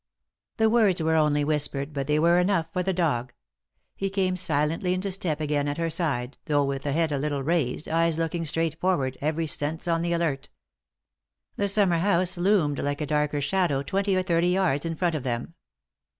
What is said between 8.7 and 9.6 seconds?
forward, every